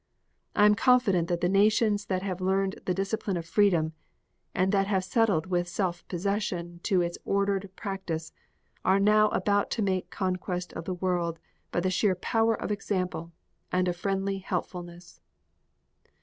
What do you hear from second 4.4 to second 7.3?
and that have settled with self possession to its